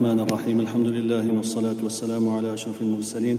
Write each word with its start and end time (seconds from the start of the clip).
الرحمن 0.00 0.20
الرحيم 0.20 0.60
الحمد 0.60 0.86
لله 0.86 1.36
والصلاة 1.36 1.76
والسلام 1.82 2.28
على 2.28 2.54
أشرف 2.54 2.82
المرسلين 2.82 3.38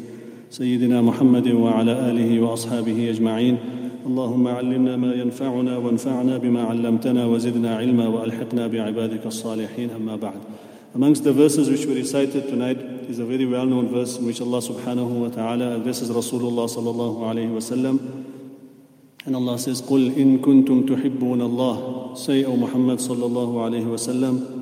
سيدنا 0.50 1.02
محمد 1.02 1.48
وعلى 1.48 1.92
آله 2.12 2.42
وأصحابه 2.42 3.10
أجمعين 3.10 3.58
اللهم 4.06 4.48
علمنا 4.48 4.98
ما 4.98 5.14
ينفعنا 5.14 5.78
وانفعنا 5.78 6.38
بما 6.38 6.64
علمتنا 6.64 7.26
وزدنا 7.26 7.76
علما 7.76 8.08
وألحقنا 8.08 8.68
بعبادك 8.68 9.26
الصالحين 9.26 9.90
أما 9.90 10.16
بعد 10.16 10.40
Amongst 10.96 11.24
the 11.24 11.34
verses 11.34 11.70
which 11.70 11.86
we 11.86 11.94
recited 11.96 12.48
tonight 12.50 12.80
is 13.08 13.20
a 13.20 13.26
very 13.26 13.46
well-known 13.46 13.90
verse 13.90 14.18
in 14.18 14.26
which 14.26 14.42
Allah 14.42 14.58
subhanahu 14.58 15.10
wa 15.10 15.30
ta'ala 15.30 15.76
addresses 15.76 16.10
Rasulullah 16.10 16.66
sallallahu 16.66 17.22
alayhi 17.22 17.54
wa 17.54 17.62
sallam 17.62 18.26
and 19.28 19.36
Allah 19.36 19.60
says 19.60 19.84
قُلْ 19.84 20.16
إِن 20.16 20.40
كُنتُمْ 20.40 20.88
تُحِبُّونَ 20.90 21.40
اللَّهِ 21.40 22.18
Say, 22.18 22.46
O 22.46 22.56
Muhammad 22.56 22.98
sallallahu 22.98 23.62
alayhi 23.62 23.86
wa 23.86 24.02
sallam 24.02 24.57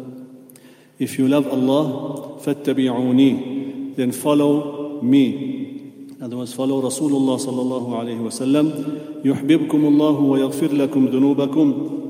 If 0.98 1.18
you 1.18 1.28
love 1.28 1.46
Allah, 1.46 2.38
فَاتَّبِعُونِي 2.40 3.96
Then 3.96 4.12
follow 4.12 5.00
me. 5.02 6.06
In 6.10 6.22
other 6.22 6.36
words, 6.36 6.52
follow 6.52 6.82
Rasulullah 6.82 7.40
sallallahu 7.40 7.88
alayhi 7.88 8.20
wa 8.20 8.28
sallam. 8.28 9.24
يُحْبِبْكُمُ 9.24 9.68
اللَّهُ 9.68 10.20
وَيَغْفِرْ 10.20 10.68
لَكُمْ 10.68 11.08
ذُنُوبَكُمْ 11.08 12.00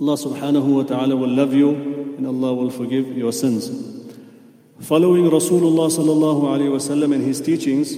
Allah 0.00 0.14
subhanahu 0.14 0.76
wa 0.76 0.82
ta'ala 0.82 1.16
will 1.16 1.28
love 1.28 1.54
you 1.54 1.70
and 2.18 2.26
Allah 2.26 2.52
will 2.54 2.70
forgive 2.70 3.16
your 3.16 3.32
sins. 3.32 3.68
Following 4.80 5.24
Rasulullah 5.24 5.88
sallallahu 5.88 6.42
alayhi 6.42 6.70
wa 6.70 6.76
sallam 6.76 7.14
and 7.14 7.24
his 7.24 7.40
teachings 7.40 7.92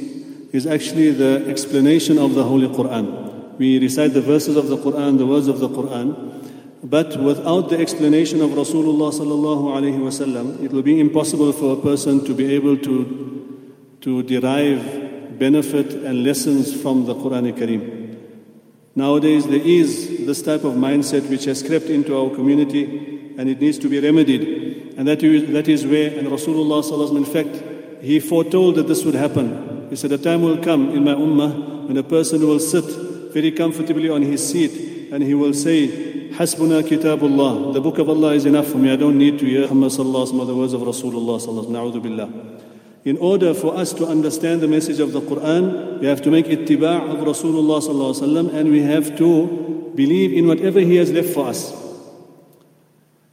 is 0.52 0.66
actually 0.66 1.10
the 1.10 1.44
explanation 1.48 2.18
of 2.18 2.34
the 2.34 2.44
Holy 2.44 2.68
Quran. 2.68 3.58
We 3.58 3.80
recite 3.80 4.14
the 4.14 4.22
verses 4.22 4.56
of 4.56 4.68
the 4.68 4.76
Quran, 4.76 5.18
the 5.18 5.26
words 5.26 5.48
of 5.48 5.58
the 5.58 5.68
Quran, 5.68 6.51
but 6.83 7.17
without 7.17 7.69
the 7.69 7.79
explanation 7.79 8.41
of 8.41 8.51
Rasulullah 8.51 9.13
sallallahu 9.13 9.71
alaihi 9.71 9.99
wasallam, 9.99 10.61
it 10.61 10.71
will 10.71 10.81
be 10.81 10.99
impossible 10.99 11.53
for 11.53 11.73
a 11.73 11.81
person 11.81 12.25
to 12.25 12.33
be 12.33 12.53
able 12.53 12.77
to, 12.77 13.71
to 14.01 14.21
derive 14.23 15.39
benefit 15.39 15.93
and 15.93 16.25
lessons 16.25 16.79
from 16.81 17.05
the 17.05 17.15
Quran 17.15 17.57
Kareem. 17.57 18.17
Nowadays, 18.95 19.47
there 19.47 19.61
is 19.61 20.25
this 20.27 20.41
type 20.41 20.65
of 20.65 20.73
mindset 20.73 21.29
which 21.29 21.45
has 21.45 21.63
crept 21.63 21.85
into 21.85 22.17
our 22.17 22.29
community 22.35 23.33
and 23.37 23.49
it 23.49 23.61
needs 23.61 23.79
to 23.79 23.87
be 23.87 24.01
remedied. 24.01 24.93
And 24.97 25.07
that 25.07 25.23
is, 25.23 25.51
that 25.53 25.69
is 25.69 25.87
where, 25.87 26.19
and 26.19 26.27
Rasulullah 26.27 26.83
sallallahu 26.83 27.17
in 27.17 27.25
fact, 27.25 28.03
he 28.03 28.19
foretold 28.19 28.75
that 28.75 28.89
this 28.89 29.05
would 29.05 29.15
happen. 29.15 29.87
He 29.89 29.95
said, 29.95 30.11
A 30.11 30.17
time 30.17 30.41
will 30.41 30.57
come 30.57 30.89
in 30.89 31.05
my 31.05 31.13
ummah 31.13 31.87
when 31.87 31.95
a 31.95 32.03
person 32.03 32.45
will 32.45 32.59
sit 32.59 32.83
very 33.33 33.51
comfortably 33.51 34.09
on 34.09 34.21
his 34.21 34.47
seat 34.47 35.09
and 35.13 35.23
he 35.23 35.33
will 35.33 35.53
say, 35.53 36.12
Hasbuna 36.32 36.82
kitabullah. 36.82 37.72
The 37.72 37.80
book 37.80 37.98
of 37.98 38.08
Allah 38.08 38.34
is 38.34 38.46
enough 38.46 38.66
for 38.66 38.78
me. 38.78 38.92
I 38.92 38.96
don't 38.96 39.18
need 39.18 39.38
to 39.40 39.46
hear 39.46 39.62
Muhammad 39.62 39.92
sallallahu 39.92 40.32
alaihi 40.32 40.46
the 40.46 40.54
words 40.54 40.72
of 40.72 40.80
Rasulullah 40.82 41.38
sallallahu 41.40 42.02
billah. 42.02 42.30
In 43.04 43.16
order 43.18 43.54
for 43.54 43.76
us 43.76 43.92
to 43.94 44.06
understand 44.06 44.60
the 44.60 44.68
message 44.68 45.00
of 45.00 45.12
the 45.12 45.20
Quran, 45.20 46.00
we 46.00 46.06
have 46.06 46.20
to 46.22 46.30
make 46.30 46.46
ittiba' 46.46 47.10
of 47.10 47.18
Rasulullah 47.26 47.80
sallallahu 47.80 48.54
and 48.54 48.70
we 48.70 48.82
have 48.82 49.16
to 49.18 49.92
believe 49.94 50.32
in 50.32 50.46
whatever 50.46 50.80
he 50.80 50.96
has 50.96 51.10
left 51.10 51.30
for 51.30 51.46
us. 51.48 51.72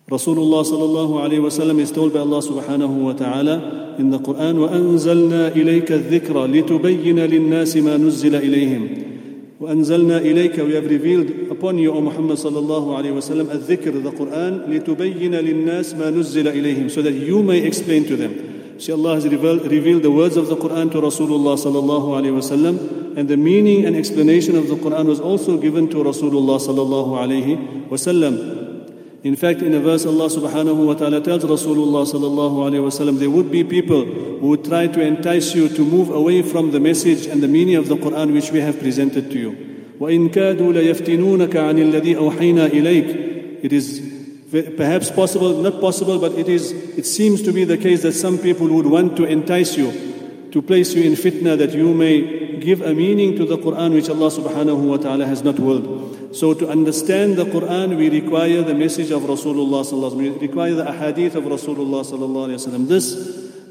Rasulullah 0.10 0.64
sallallahu 0.64 1.20
alayhi 1.20 1.42
wasallam 1.42 1.80
is 1.80 1.92
told 1.92 2.14
by 2.14 2.20
Allah 2.20 2.42
subhanahu 2.42 3.06
wa 3.06 3.14
ta'ala 3.14 3.96
in 3.98 4.12
the 4.12 4.20
Quran, 4.20 4.56
وَأَنزَلْنَا 4.62 5.52
إِلَيْكَ 5.52 5.90
الذِّكْرَ 5.90 6.36
لِتُبَيِّنَ 6.46 7.20
لِلنَّاسِ 7.28 7.76
مَا 7.82 7.98
نُزِّلَ 7.98 8.36
إِلَيْهِمْ 8.38 9.06
وأنزلنا 9.60 10.18
إليك 10.20 10.60
we 10.68 10.74
have 10.74 10.86
revealed 10.86 11.49
upon 11.60 11.78
you 11.78 11.92
O 11.94 12.02
Muhammad 12.02 12.38
صلى 12.38 12.60
الله 12.60 12.98
عليه 12.98 13.12
وسلم 13.12 13.52
الذكر 13.52 14.04
the 14.04 14.12
Quran 14.12 14.70
لتبين 14.70 15.36
للناس 15.36 15.96
ما 15.96 16.10
نزل 16.10 16.48
إليهم 16.48 16.90
so 16.90 17.02
that 17.02 17.14
you 17.14 17.44
may 17.44 17.60
explain 17.60 18.06
to 18.06 18.16
them 18.16 18.56
See 18.78 18.92
Allah 18.92 19.16
has 19.16 19.26
revealed, 19.26 19.72
revealed 19.72 20.04
the 20.04 20.12
words 20.12 20.36
of 20.36 20.48
the 20.48 20.56
Quran 20.58 20.92
to 20.92 21.00
Rasulullah 21.00 21.56
صلى 21.56 21.80
الله 21.80 22.16
عليه 22.16 22.32
وسلم 22.36 23.16
and 23.18 23.30
the 23.30 23.38
meaning 23.38 23.86
and 23.86 23.96
explanation 23.96 24.56
of 24.58 24.68
the 24.68 24.76
Quran 24.76 25.06
was 25.06 25.22
also 25.22 25.58
given 25.58 25.90
to 25.90 25.98
Rasulullah 26.04 26.60
صلى 26.60 26.82
الله 26.82 27.18
عليه 27.20 27.90
وسلم 27.90 28.66
In 29.26 29.36
fact, 29.36 29.64
in 29.64 29.74
a 29.74 29.80
verse, 29.80 30.06
Allah 30.06 30.28
subhanahu 30.30 30.86
wa 30.86 30.94
ta'ala 30.94 31.20
tells 31.20 31.44
Rasulullah 31.44 32.06
sallallahu 32.06 32.70
alayhi 32.70 32.86
wasallam, 32.86 33.18
there 33.18 33.32
would 33.32 33.50
be 33.50 33.64
people 33.64 34.06
who 34.06 34.50
would 34.50 34.64
try 34.64 34.86
to 34.86 35.02
entice 35.02 35.56
you 35.56 35.68
to 35.68 35.84
move 35.84 36.12
away 36.12 36.44
from 36.44 36.70
the 36.70 36.80
message 36.80 37.26
and 37.26 37.42
the 37.42 37.48
meaning 37.48 37.74
of 37.74 37.88
the 37.88 37.96
Quran 37.96 38.34
which 38.34 38.52
we 38.52 38.60
have 38.60 38.78
presented 38.78 39.32
to 39.32 39.40
you. 39.40 39.69
وَإِن 40.00 40.30
كَادُوا 40.30 40.74
لَيَفْتِنُونَكَ 40.74 41.56
عَنِ 41.56 41.80
الَّذِي 41.80 42.16
أَوْحَيْنَا 42.16 42.68
إِلَيْكَ 42.68 43.64
It 43.64 43.74
is 43.74 44.02
perhaps 44.78 45.12
possible, 45.12 45.62
not 45.62 45.80
possible, 45.82 46.20
but 46.20 46.34
it 46.34 46.50
is. 46.50 46.72
It 46.72 47.06
seems 47.06 47.42
to 47.44 47.52
be 47.52 47.64
the 47.64 47.78
case 47.78 48.04
that 48.04 48.14
some 48.14 48.38
people 48.38 48.68
would 48.68 48.86
want 48.86 49.18
to 49.18 49.26
entice 49.26 49.78
you, 49.78 50.50
to 50.52 50.62
place 50.62 50.94
you 50.94 51.04
in 51.04 51.14
fitna, 51.14 51.58
that 51.58 51.74
you 51.74 51.94
may 51.94 52.60
give 52.60 52.82
a 52.82 52.94
meaning 52.94 53.36
to 53.38 53.46
the 53.46 53.58
Quran 53.58 53.94
which 53.94 54.10
Allah 54.10 54.30
subhanahu 54.30 54.88
wa 54.88 54.98
taala 54.98 55.26
has 55.26 55.44
not 55.44 55.60
willed. 55.60 56.36
So 56.36 56.54
to 56.54 56.68
understand 56.70 57.38
the 57.38 57.46
Quran, 57.46 57.98
we 57.98 58.10
require 58.10 58.62
the 58.62 58.74
message 58.74 59.12
of 59.12 59.24
Rasulullah 59.24 59.86
sallallahu 59.86 60.16
We 60.16 60.30
require 60.30 60.74
the 60.74 60.84
ahadith 60.84 61.36
of 61.36 61.46
Rasulullah 61.46 62.04
sallallahu 62.04 62.50
alaihi 62.50 62.60
wasallam. 62.60 62.88
This, 62.88 63.14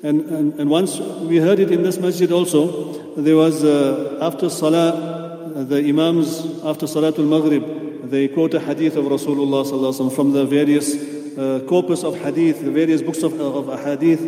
and, 0.03 0.23
and, 0.23 0.61
and 0.61 0.71
once 0.71 0.99
we 0.99 1.39
heard 1.39 1.61
it 1.61 1.71
in 1.71 1.83
this 1.83 1.99
masjid 1.99 2.31
also, 2.33 3.15
there 3.17 3.37
was 3.37 3.65
uh, 3.65 4.19
after 4.23 4.49
Salah, 4.49 5.18
the 5.64 5.80
Imams 5.80 6.64
after 6.64 6.86
Salatul 6.86 7.28
Maghrib, 7.28 8.10
they 8.10 8.28
quote 8.28 8.54
a 8.54 8.60
hadith 8.60 8.96
of 8.96 9.06
Rasulullah 9.06 9.66
sallallahu 9.66 10.16
from 10.16 10.32
the 10.32 10.46
various 10.46 10.96
uh, 10.96 11.66
corpus 11.68 12.04
of 12.04 12.18
hadith, 12.20 12.64
the 12.64 12.72
various 12.72 13.02
books 13.02 13.24
of, 13.24 13.40
of 13.40 13.84
hadith, 13.84 14.22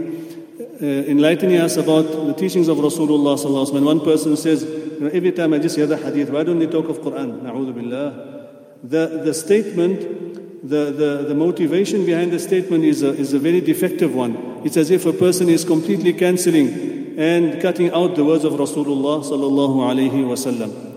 uh, 0.82 0.86
enlightening 0.86 1.58
us 1.58 1.78
about 1.78 2.04
the 2.04 2.34
teachings 2.34 2.68
of 2.68 2.78
Rasulullah 2.78 3.38
sallallahu 3.38 3.76
And 3.76 3.86
one 3.86 4.02
person 4.02 4.36
says, 4.36 4.64
you 4.64 5.00
know, 5.00 5.08
every 5.08 5.32
time 5.32 5.54
I 5.54 5.60
just 5.60 5.76
hear 5.76 5.88
the 5.88 5.98
hadith, 5.98 6.30
why 6.30 6.44
don't 6.44 6.60
they 6.60 6.68
talk 6.68 6.90
of 6.90 7.00
Quran? 7.00 7.42
Na'udhu 7.42 7.74
billah. 7.74 8.48
The, 8.84 9.22
the 9.24 9.34
statement, 9.34 10.68
the, 10.68 10.92
the, 10.92 11.26
the 11.30 11.36
motivation 11.36 12.06
behind 12.06 12.32
the 12.32 12.40
statement 12.40 12.84
is 12.84 13.04
a, 13.04 13.10
is 13.10 13.34
a 13.34 13.40
very 13.40 13.62
defective 13.62 14.14
one. 14.14 14.62
It's 14.66 14.78
as 14.78 14.92
if 14.92 15.06
a 15.06 15.14
person 15.14 15.50
is 15.50 15.64
completely 15.64 16.14
cancelling 16.14 17.18
and 17.18 17.62
cutting 17.62 17.92
out 17.92 18.16
the 18.16 18.26
words 18.26 18.44
of 18.44 18.54
Rasulullah 18.54 19.24
sallallahu 19.24 19.78
alayhi 19.78 20.24
wasallam. 20.26 20.91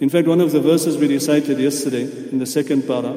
In 0.00 0.08
fact, 0.08 0.26
one 0.26 0.40
of 0.40 0.52
the 0.52 0.60
verses 0.60 0.96
we 0.96 1.08
recited 1.08 1.58
yesterday 1.58 2.02
in 2.30 2.38
the 2.38 2.46
second 2.46 2.86
para, 2.86 3.10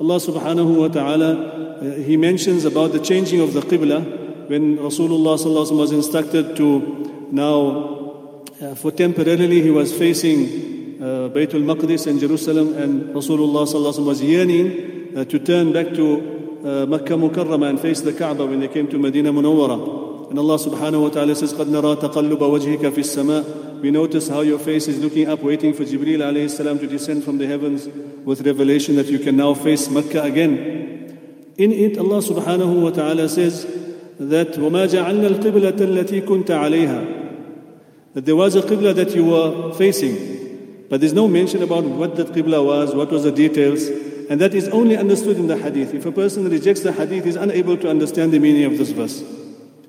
Allah 0.00 0.18
subhanahu 0.18 0.80
wa 0.80 0.88
ta'ala, 0.88 1.32
uh, 1.78 1.94
He 2.02 2.16
mentions 2.16 2.64
about 2.64 2.92
the 2.92 2.98
changing 2.98 3.40
of 3.40 3.52
the 3.52 3.60
qibla 3.60 4.48
when 4.48 4.78
Rasulullah 4.78 5.38
sallallahu 5.38 5.78
was 5.78 5.92
instructed 5.92 6.56
to 6.56 7.28
now 7.30 7.94
uh, 8.60 8.74
for 8.74 8.92
temporarily 8.92 9.60
he 9.62 9.70
was 9.70 9.92
facing 9.92 11.02
uh, 11.02 11.28
Baytul 11.28 11.64
Maqdis 11.64 12.06
and 12.06 12.20
Jerusalem, 12.20 12.74
and 12.74 13.14
Rasulullah 13.14 14.04
was 14.04 14.22
yearning 14.22 15.16
uh, 15.16 15.24
to 15.24 15.38
turn 15.38 15.72
back 15.72 15.92
to 15.94 16.60
uh, 16.64 16.86
Makkah 16.86 17.14
Mukarramah 17.14 17.70
and 17.70 17.80
face 17.80 18.00
the 18.00 18.12
Kaaba 18.12 18.46
when 18.46 18.60
they 18.60 18.68
came 18.68 18.88
to 18.88 18.98
Medina 18.98 19.32
Munawwara. 19.32 20.30
And 20.30 20.38
Allah 20.38 20.56
subhanahu 20.56 21.02
wa 21.02 21.08
ta'ala 21.10 21.34
says, 21.34 21.52
قَدْ 21.52 21.66
نَرَى 21.66 21.96
تَقَلُّبَ 22.00 22.38
وَجْهِكَ 22.38 22.78
فِي 22.78 22.98
السَّمَاءِ 22.98 23.67
We 23.80 23.90
notice 23.90 24.28
how 24.28 24.40
your 24.40 24.58
face 24.58 24.88
is 24.88 24.98
looking 24.98 25.28
up, 25.28 25.40
waiting 25.40 25.74
for 25.74 25.84
Jibreel 25.84 26.20
alayhi 26.20 26.50
salam 26.50 26.78
to 26.78 26.86
descend 26.86 27.24
from 27.24 27.38
the 27.38 27.46
heavens 27.46 27.86
with 28.24 28.46
revelation 28.46 28.96
that 28.96 29.06
you 29.06 29.18
can 29.18 29.36
now 29.36 29.54
face 29.54 29.88
Makkah 29.88 30.22
again. 30.22 31.52
In 31.56 31.70
it, 31.72 31.98
Allah 31.98 32.18
subhanahu 32.18 32.82
wa 32.82 32.90
ta'ala 32.90 33.28
says 33.28 33.64
that 34.18 34.52
وَمَا 34.52 34.88
جَعَلْنَا 34.88 35.38
الْقِبْلَةَ 35.38 35.78
الَّتِي 35.78 36.26
كُنْتَ 36.26 36.46
عَلَيْهَا 36.46 37.24
that 38.14 38.24
there 38.24 38.36
was 38.36 38.54
a 38.54 38.62
qibla 38.62 38.94
that 38.94 39.14
you 39.14 39.24
were 39.24 39.74
facing. 39.74 40.86
But 40.88 41.00
there's 41.00 41.12
no 41.12 41.26
mention 41.26 41.62
about 41.62 41.84
what 41.84 42.16
that 42.16 42.28
qibla 42.28 42.64
was, 42.64 42.94
what 42.94 43.10
was 43.10 43.24
the 43.24 43.32
details. 43.32 43.88
And 44.30 44.40
that 44.40 44.54
is 44.54 44.68
only 44.68 44.96
understood 44.96 45.36
in 45.36 45.48
the 45.48 45.56
hadith. 45.56 45.92
If 45.92 46.06
a 46.06 46.12
person 46.12 46.48
rejects 46.48 46.82
the 46.82 46.92
hadith, 46.92 47.24
he 47.24 47.30
is 47.30 47.36
unable 47.36 47.76
to 47.76 47.90
understand 47.90 48.32
the 48.32 48.38
meaning 48.38 48.64
of 48.64 48.78
this 48.78 48.90
verse. 48.90 49.22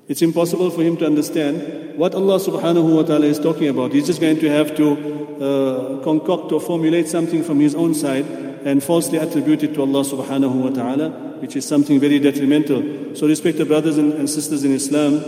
It's 0.07 0.21
impossible 0.21 0.69
for 0.71 0.81
him 0.81 0.97
to 0.97 1.05
understand 1.05 1.97
what 1.97 2.15
Allah 2.15 2.39
subhanahu 2.39 2.95
wa 2.95 3.03
ta'ala 3.03 3.25
is 3.25 3.39
talking 3.39 3.67
about. 3.69 3.93
He's 3.93 4.07
just 4.07 4.19
going 4.19 4.39
to 4.39 4.49
have 4.49 4.75
to 4.75 4.87
uh, 5.41 6.03
concoct 6.03 6.51
or 6.51 6.59
formulate 6.59 7.07
something 7.07 7.43
from 7.43 7.59
his 7.59 7.75
own 7.75 7.93
side 7.93 8.25
and 8.63 8.83
falsely 8.83 9.17
attribute 9.17 9.63
it 9.63 9.73
to 9.75 9.81
Allah 9.81 10.03
subhanahu 10.03 10.53
wa 10.53 10.69
ta'ala, 10.69 11.09
which 11.39 11.55
is 11.55 11.67
something 11.67 11.99
very 11.99 12.19
detrimental. 12.19 13.15
So, 13.15 13.27
respected 13.27 13.67
brothers 13.67 13.97
and 13.97 14.29
sisters 14.29 14.63
in 14.63 14.73
Islam, 14.73 15.19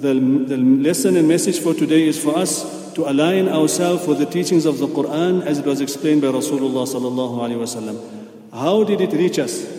the, 0.00 0.14
the 0.14 0.56
lesson 0.56 1.16
and 1.16 1.28
message 1.28 1.58
for 1.58 1.74
today 1.74 2.06
is 2.06 2.22
for 2.22 2.36
us 2.36 2.92
to 2.94 3.08
align 3.08 3.48
ourselves 3.48 4.06
with 4.06 4.18
the 4.18 4.26
teachings 4.26 4.66
of 4.66 4.78
the 4.78 4.86
Quran 4.86 5.44
as 5.44 5.58
it 5.58 5.66
was 5.66 5.80
explained 5.80 6.22
by 6.22 6.28
Rasulullah 6.28 6.86
sallallahu 6.86 7.38
alaihi 7.40 7.58
wasallam. 7.58 7.98
How 8.52 8.84
did 8.84 9.00
it 9.00 9.12
reach 9.12 9.38
us? 9.38 9.73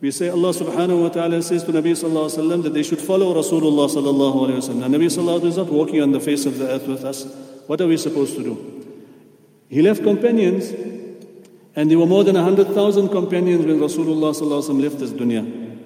We 0.00 0.10
say 0.10 0.28
Allah 0.28 0.50
subhanahu 0.50 1.02
wa 1.02 1.08
ta'ala 1.08 1.42
says 1.42 1.64
to 1.64 1.72
Nabi 1.72 1.92
sallallahu 1.92 2.28
alaihi 2.28 2.38
wasallam 2.38 2.62
that 2.64 2.74
they 2.74 2.82
should 2.82 3.00
follow 3.00 3.34
Rasulullah 3.34 3.88
sallallahu 3.88 4.48
alaihi 4.48 4.58
wasallam. 4.58 4.90
Nabi 4.90 5.06
sallallahu 5.06 5.40
alaihi 5.40 5.40
wasallam 5.40 5.46
is 5.46 5.56
not 5.56 5.68
walking 5.68 6.02
on 6.02 6.12
the 6.12 6.20
face 6.20 6.46
of 6.46 6.58
the 6.58 6.68
earth 6.68 6.86
with 6.86 7.04
us. 7.04 7.24
What 7.66 7.80
are 7.80 7.86
we 7.86 7.96
supposed 7.96 8.36
to 8.36 8.42
do? 8.42 8.86
He 9.68 9.80
left 9.80 10.02
companions 10.02 10.70
and 11.76 11.90
there 11.90 11.98
were 11.98 12.06
more 12.06 12.22
than 12.22 12.34
100,000 12.34 13.08
companions 13.08 13.64
when 13.64 13.78
Rasulullah 13.78 14.34
sallallahu 14.34 14.62
alaihi 14.62 14.68
wasallam 14.68 14.82
left 14.82 14.98
this 14.98 15.10
dunya. 15.10 15.78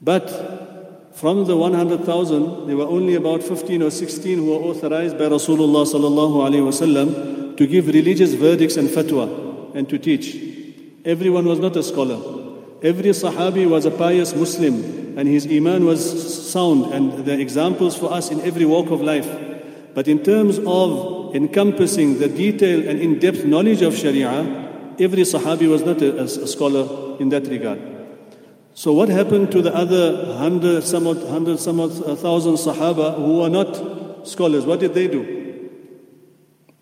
But 0.00 0.56
From 1.16 1.46
the 1.46 1.56
100,000, 1.56 2.66
there 2.66 2.76
were 2.76 2.84
only 2.84 3.14
about 3.14 3.42
15 3.42 3.84
or 3.84 3.90
16 3.90 4.36
who 4.36 4.50
were 4.50 4.68
authorized 4.68 5.16
by 5.16 5.24
Rasulullah 5.24 5.86
sallallahu 5.88 6.44
alaihi 6.44 6.60
wasallam 6.60 7.56
to 7.56 7.66
give 7.66 7.86
religious 7.86 8.34
verdicts 8.34 8.76
and 8.76 8.90
fatwa 8.90 9.74
and 9.74 9.88
to 9.88 9.98
teach. 9.98 10.36
Everyone 11.06 11.46
was 11.46 11.58
not 11.58 11.74
a 11.74 11.82
scholar. 11.82 12.35
Every 12.82 13.10
Sahabi 13.10 13.68
was 13.68 13.86
a 13.86 13.90
pious 13.90 14.34
Muslim 14.34 15.18
and 15.18 15.26
his 15.26 15.46
Iman 15.46 15.86
was 15.86 16.52
sound 16.52 16.92
and 16.92 17.24
the 17.24 17.38
examples 17.38 17.96
for 17.96 18.12
us 18.12 18.30
in 18.30 18.40
every 18.42 18.66
walk 18.66 18.90
of 18.90 19.00
life. 19.00 19.28
But 19.94 20.08
in 20.08 20.22
terms 20.22 20.58
of 20.66 21.34
encompassing 21.34 22.18
the 22.18 22.28
detailed 22.28 22.84
and 22.84 23.00
in 23.00 23.18
depth 23.18 23.44
knowledge 23.44 23.80
of 23.80 23.96
Sharia, 23.96 24.94
every 24.98 25.22
Sahabi 25.22 25.68
was 25.68 25.82
not 25.82 26.02
a, 26.02 26.22
a 26.22 26.28
scholar 26.28 27.16
in 27.18 27.30
that 27.30 27.46
regard. 27.46 27.80
So 28.74 28.92
what 28.92 29.08
happened 29.08 29.52
to 29.52 29.62
the 29.62 29.74
other 29.74 30.34
hundred, 30.34 30.84
some 30.84 31.06
odd, 31.06 31.26
hundred, 31.28 31.58
some 31.58 31.80
odd, 31.80 31.92
thousand 32.18 32.56
Sahaba 32.56 33.16
who 33.16 33.38
were 33.38 33.48
not 33.48 34.28
scholars? 34.28 34.66
What 34.66 34.80
did 34.80 34.92
they 34.92 35.08
do? 35.08 35.70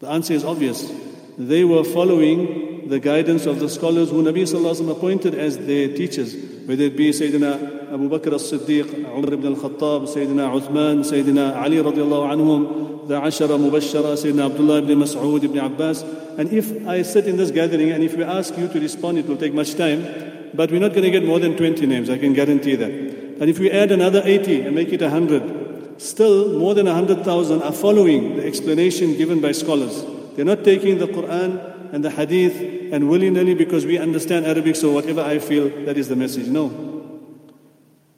The 0.01 0.09
answer 0.09 0.33
is 0.33 0.45
obvious. 0.45 0.91
They 1.39 1.63
were 1.63 1.85
following 1.85 2.64
the 2.89 3.01
guidance 3.01 3.47
of 3.47 3.61
the 3.61 3.69
scholars 3.69 4.11
who 4.11 4.23
Nabi 4.23 4.43
Sallallahu 4.43 4.91
appointed 4.91 5.35
as 5.35 5.59
their 5.59 5.89
teachers, 5.89 6.35
whether 6.67 6.85
it 6.85 6.97
be 6.97 7.11
Sayyidina 7.11 7.93
Abu 7.93 8.09
Bakr 8.09 8.35
as-Siddiq, 8.35 9.07
Umar 9.17 9.33
ibn 9.33 9.55
al-Khattab, 9.55 10.09
Sayyidina 10.09 10.61
Uthman, 10.61 11.01
Sayyidina 11.01 11.57
Ali 11.63 11.77
radiallahu 11.77 12.33
anhum, 12.33 13.09
the 13.09 13.21
Ashara 13.21 13.59
Mubashara, 13.59 14.15
Sayyidina 14.15 14.51
Abdullah 14.51 14.79
ibn 14.79 14.99
Mas'ud 14.99 15.43
ibn 15.43 15.59
Abbas. 15.59 16.03
And 16.39 16.53
if 16.53 16.87
I 16.87 17.03
sit 17.03 17.27
in 17.27 17.37
this 17.37 17.51
gathering 17.51 17.91
and 17.91 18.03
if 18.03 18.17
we 18.17 18.25
ask 18.25 18.57
you 18.59 18.69
to 18.69 18.81
respond, 18.81 19.19
it 19.19 19.27
will 19.27 19.37
take 19.37 19.55
much 19.55 19.75
time 19.75 20.33
but 20.55 20.71
we're 20.71 20.81
not 20.81 20.93
going 20.93 21.03
to 21.03 21.11
get 21.11 21.25
more 21.25 21.41
than 21.41 21.57
20 21.57 21.85
names, 21.87 22.09
I 22.09 22.17
can 22.17 22.33
guarantee 22.33 22.77
that. 22.77 22.91
And 22.91 23.51
if 23.51 23.59
we 23.59 23.71
add 23.71 23.91
another 23.91 24.23
80 24.25 24.63
and 24.63 24.75
make 24.75 24.93
it 24.93 25.01
100, 25.01 26.01
still 26.01 26.59
more 26.59 26.75
than 26.75 26.87
100,000 26.87 27.63
are 27.63 27.73
following 27.73 28.37
the 28.37 28.47
explanation 28.47 29.17
given 29.17 29.41
by 29.41 29.51
scholars. 29.51 30.05
They're 30.37 30.45
not 30.45 30.63
taking 30.63 30.99
the 30.99 31.09
Quran 31.09 31.74
and 31.95 32.05
the 32.05 32.11
Hadith 32.11 32.93
and 32.93 33.09
willy 33.09 33.31
nilly 33.31 33.55
because 33.55 33.87
we 33.87 33.99
understand 33.99 34.47
Arabic, 34.47 34.75
so 34.75 34.91
whatever 34.91 35.21
I 35.21 35.39
feel, 35.39 35.69
that 35.85 35.97
is 35.97 36.09
the 36.09 36.17
message. 36.17 36.49
No. 36.49 36.69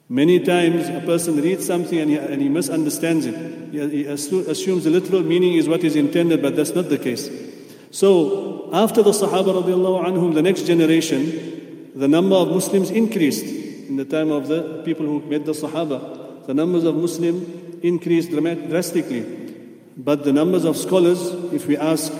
Many 0.09 0.39
times 0.39 0.89
a 0.89 0.99
person 1.01 1.39
reads 1.39 1.67
something 1.67 1.99
and 1.99 2.09
he, 2.09 2.17
and 2.17 2.41
he 2.41 2.49
misunderstands 2.49 3.27
it. 3.27 3.35
He, 3.71 4.03
he 4.03 4.05
assumes 4.05 4.83
the 4.83 4.89
literal 4.89 5.21
meaning 5.21 5.53
is 5.53 5.69
what 5.69 5.83
is 5.83 5.95
intended, 5.95 6.41
but 6.41 6.55
that's 6.55 6.73
not 6.73 6.89
the 6.89 6.97
case. 6.97 7.29
So, 7.91 8.71
after 8.73 9.03
the 9.03 9.11
Sahaba 9.11 9.63
anhum, 9.63 10.33
the 10.33 10.41
next 10.41 10.63
generation, 10.63 11.91
the 11.93 12.07
number 12.07 12.35
of 12.35 12.47
Muslims 12.47 12.89
increased 12.89 13.45
in 13.45 13.95
the 13.95 14.05
time 14.05 14.31
of 14.31 14.47
the 14.47 14.81
people 14.85 15.05
who 15.05 15.21
met 15.21 15.45
the 15.45 15.51
Sahaba. 15.51 16.47
The 16.47 16.55
numbers 16.55 16.83
of 16.83 16.95
Muslims 16.95 17.83
increased 17.83 18.31
drastically. 18.31 19.21
But 19.95 20.23
the 20.23 20.33
numbers 20.33 20.65
of 20.65 20.77
scholars, 20.77 21.21
if 21.53 21.67
we 21.67 21.77
ask 21.77 22.11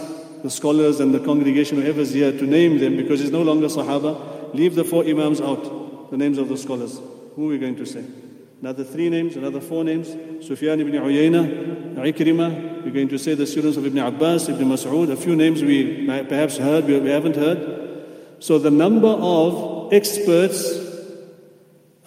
the 0.43 0.49
scholars 0.49 0.99
and 0.99 1.13
the 1.13 1.19
congregation, 1.19 1.81
whoever's 1.81 2.13
here, 2.13 2.31
to 2.31 2.45
name 2.45 2.79
them, 2.79 2.97
because 2.97 3.21
it's 3.21 3.31
no 3.31 3.41
longer 3.41 3.67
Sahaba, 3.67 4.53
leave 4.53 4.75
the 4.75 4.83
four 4.83 5.03
Imams 5.03 5.41
out, 5.41 6.11
the 6.11 6.17
names 6.17 6.37
of 6.37 6.49
the 6.49 6.57
scholars. 6.57 6.99
Who 7.35 7.45
are 7.45 7.49
we 7.49 7.57
going 7.57 7.75
to 7.75 7.85
say? 7.85 8.03
Another 8.61 8.83
three 8.83 9.09
names, 9.09 9.35
another 9.35 9.61
four 9.61 9.83
names. 9.83 10.07
Sufyan 10.45 10.79
ibn 10.79 10.93
Uyayna. 10.93 11.95
We're 12.83 12.91
going 12.91 13.09
to 13.09 13.19
say 13.19 13.35
the 13.35 13.45
students 13.45 13.77
of 13.77 13.85
Ibn 13.85 13.99
Abbas, 13.99 14.49
Ibn 14.49 14.67
Mas'ud. 14.67 15.11
A 15.11 15.15
few 15.15 15.35
names 15.35 15.61
we 15.61 16.07
perhaps 16.07 16.57
heard, 16.57 16.85
we 16.85 17.09
haven't 17.09 17.35
heard. 17.35 18.05
So 18.39 18.57
the 18.57 18.71
number 18.71 19.09
of 19.09 19.93
experts 19.93 20.85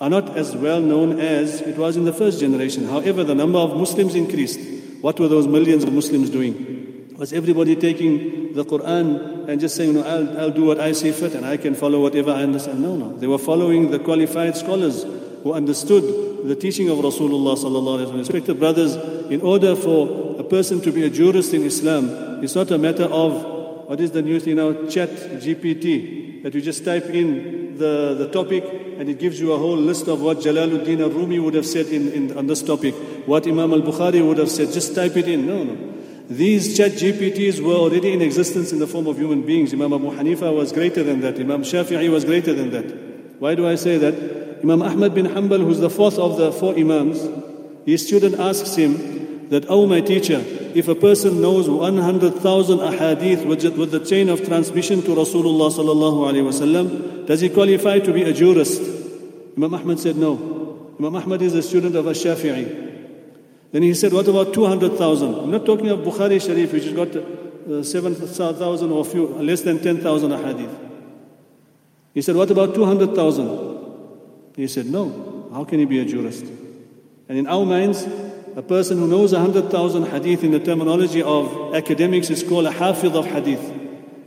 are 0.00 0.10
not 0.10 0.36
as 0.36 0.56
well 0.56 0.80
known 0.80 1.20
as 1.20 1.60
it 1.60 1.76
was 1.76 1.96
in 1.96 2.04
the 2.04 2.12
first 2.12 2.40
generation. 2.40 2.86
However, 2.88 3.22
the 3.22 3.34
number 3.34 3.58
of 3.58 3.76
Muslims 3.76 4.14
increased. 4.14 4.58
What 5.02 5.20
were 5.20 5.28
those 5.28 5.46
millions 5.46 5.84
of 5.84 5.92
Muslims 5.92 6.30
doing? 6.30 6.79
Was 7.20 7.34
everybody 7.34 7.76
taking 7.76 8.54
the 8.54 8.64
Quran 8.64 9.46
and 9.46 9.60
just 9.60 9.76
saying, 9.76 9.92
no, 9.92 10.02
I'll, 10.02 10.40
I'll 10.40 10.50
do 10.50 10.64
what 10.64 10.80
I 10.80 10.92
see 10.92 11.12
fit 11.12 11.34
and 11.34 11.44
I 11.44 11.58
can 11.58 11.74
follow 11.74 12.00
whatever 12.00 12.30
I 12.30 12.44
understand? 12.44 12.80
No, 12.80 12.96
no. 12.96 13.14
They 13.14 13.26
were 13.26 13.36
following 13.36 13.90
the 13.90 13.98
qualified 13.98 14.56
scholars 14.56 15.02
who 15.02 15.52
understood 15.52 16.48
the 16.48 16.56
teaching 16.56 16.88
of 16.88 16.96
Rasulullah 16.96 17.58
sallallahu 17.58 17.98
alaihi 17.98 18.06
wasallam. 18.06 18.18
Respected 18.20 18.58
brothers, 18.58 18.96
in 19.30 19.42
order 19.42 19.76
for 19.76 20.40
a 20.40 20.44
person 20.44 20.80
to 20.80 20.90
be 20.90 21.04
a 21.04 21.10
jurist 21.10 21.52
in 21.52 21.62
Islam, 21.64 22.42
it's 22.42 22.54
not 22.54 22.70
a 22.70 22.78
matter 22.78 23.04
of 23.04 23.44
what 23.86 24.00
is 24.00 24.12
the 24.12 24.22
new 24.22 24.40
thing 24.40 24.56
now? 24.56 24.72
Chat 24.88 25.10
GPT. 25.10 26.42
That 26.42 26.54
you 26.54 26.62
just 26.62 26.86
type 26.86 27.04
in 27.04 27.76
the, 27.76 28.14
the 28.18 28.30
topic 28.30 28.64
and 28.64 29.10
it 29.10 29.18
gives 29.18 29.38
you 29.38 29.52
a 29.52 29.58
whole 29.58 29.76
list 29.76 30.08
of 30.08 30.22
what 30.22 30.38
Jalaluddin 30.38 31.02
al-Rumi 31.02 31.38
would 31.38 31.52
have 31.52 31.66
said 31.66 31.88
in, 31.88 32.10
in, 32.12 32.38
on 32.38 32.46
this 32.46 32.62
topic, 32.62 32.94
what 33.26 33.46
Imam 33.46 33.74
al-Bukhari 33.74 34.26
would 34.26 34.38
have 34.38 34.50
said. 34.50 34.72
Just 34.72 34.94
type 34.94 35.18
it 35.18 35.28
in. 35.28 35.46
No, 35.46 35.64
no. 35.64 35.89
These 36.30 36.76
chat 36.76 36.92
GPTs 36.92 37.60
were 37.60 37.74
already 37.74 38.12
in 38.12 38.22
existence 38.22 38.70
in 38.70 38.78
the 38.78 38.86
form 38.86 39.08
of 39.08 39.18
human 39.18 39.42
beings. 39.42 39.74
Imam 39.74 39.92
Abu 39.92 40.12
Hanifa 40.12 40.54
was 40.54 40.70
greater 40.70 41.02
than 41.02 41.22
that. 41.22 41.40
Imam 41.40 41.64
Shafi'i 41.64 42.08
was 42.08 42.24
greater 42.24 42.54
than 42.54 42.70
that. 42.70 43.40
Why 43.40 43.56
do 43.56 43.66
I 43.66 43.74
say 43.74 43.98
that? 43.98 44.60
Imam 44.62 44.80
Ahmad 44.80 45.12
bin 45.12 45.26
Hanbal, 45.26 45.58
who's 45.58 45.80
the 45.80 45.90
fourth 45.90 46.20
of 46.20 46.36
the 46.36 46.52
four 46.52 46.76
Imams, 46.76 47.28
his 47.84 48.06
student 48.06 48.38
asks 48.38 48.76
him 48.76 49.48
that, 49.48 49.66
Oh, 49.68 49.88
my 49.88 50.00
teacher, 50.00 50.40
if 50.72 50.86
a 50.86 50.94
person 50.94 51.42
knows 51.42 51.68
100,000 51.68 52.78
ahadith 52.78 53.44
with, 53.44 53.90
the 53.90 53.98
chain 53.98 54.28
of 54.28 54.46
transmission 54.46 55.02
to 55.02 55.08
Rasulullah 55.08 55.72
sallallahu 55.72 56.30
alaihi 56.30 56.46
wasallam, 56.46 57.26
does 57.26 57.40
he 57.40 57.48
qualify 57.48 57.98
to 57.98 58.12
be 58.12 58.22
a 58.22 58.32
jurist? 58.32 58.80
Imam 59.56 59.74
Ahmad 59.74 59.98
said 59.98 60.14
no. 60.14 60.94
Imam 61.00 61.16
Ahmad 61.16 61.42
is 61.42 61.54
a 61.54 61.62
student 61.62 61.96
of 61.96 62.06
Ash-Shafi'i. 62.06 62.89
Then 63.72 63.82
he 63.82 63.94
said, 63.94 64.12
what 64.12 64.26
about 64.26 64.52
200,000? 64.52 65.34
I'm 65.34 65.50
not 65.50 65.64
talking 65.64 65.88
of 65.90 66.00
Bukhari 66.00 66.44
Sharif, 66.44 66.72
which 66.72 66.84
has 66.84 66.92
got 66.92 67.14
uh, 67.14 67.82
7,000 67.84 68.90
or 68.90 69.04
few, 69.04 69.28
less 69.28 69.62
than 69.62 69.80
10,000 69.80 70.30
hadith. 70.32 70.78
He 72.12 72.22
said, 72.22 72.34
what 72.34 72.50
about 72.50 72.74
200,000? 72.74 74.50
He 74.56 74.66
said, 74.66 74.86
no. 74.86 75.48
How 75.52 75.64
can 75.64 75.78
he 75.78 75.84
be 75.84 76.00
a 76.00 76.04
jurist? 76.04 76.44
And 77.28 77.38
in 77.38 77.46
our 77.46 77.64
minds, 77.64 78.06
a 78.56 78.62
person 78.62 78.98
who 78.98 79.06
knows 79.06 79.32
100,000 79.32 80.06
hadith 80.06 80.42
in 80.42 80.50
the 80.50 80.58
terminology 80.58 81.22
of 81.22 81.74
academics 81.74 82.28
is 82.30 82.42
called 82.42 82.66
a 82.66 82.72
hafiz 82.72 83.14
of 83.14 83.26
hadith. 83.26 83.62